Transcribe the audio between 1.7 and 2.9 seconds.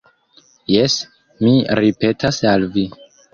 ripetas al vi.